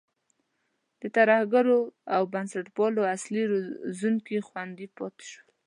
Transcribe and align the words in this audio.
د 1.01 1.03
ترهګرو 1.17 1.79
او 2.15 2.23
بنسټپالو 2.33 3.01
اصلي 3.15 3.43
روزونکي 3.51 4.37
خوندي 4.47 4.87
پاتې 4.97 5.25
شول. 5.31 5.47